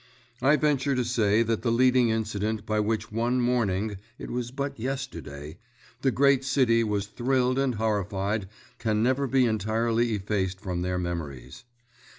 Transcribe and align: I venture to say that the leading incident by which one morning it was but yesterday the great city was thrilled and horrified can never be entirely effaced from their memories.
I 0.41 0.55
venture 0.55 0.95
to 0.95 1.05
say 1.05 1.43
that 1.43 1.61
the 1.61 1.71
leading 1.71 2.09
incident 2.09 2.65
by 2.65 2.79
which 2.79 3.11
one 3.11 3.39
morning 3.39 3.97
it 4.17 4.31
was 4.31 4.49
but 4.49 4.79
yesterday 4.79 5.59
the 6.01 6.09
great 6.09 6.43
city 6.43 6.83
was 6.83 7.05
thrilled 7.05 7.59
and 7.59 7.75
horrified 7.75 8.49
can 8.79 9.03
never 9.03 9.27
be 9.27 9.45
entirely 9.45 10.15
effaced 10.15 10.59
from 10.59 10.81
their 10.81 10.97
memories. 10.97 11.65